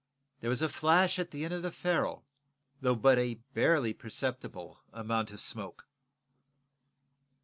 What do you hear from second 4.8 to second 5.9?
amount of smoke.